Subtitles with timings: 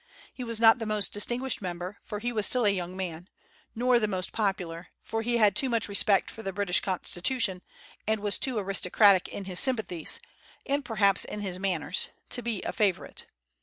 [0.33, 3.29] He was not the most distinguished member, for he was still a young man;
[3.75, 7.61] nor the most popular, for he had too much respect for the British constitution,
[8.07, 10.19] and was too aristocratic in his sympathies,
[10.65, 13.27] and perhaps in his manners, to be a favorite.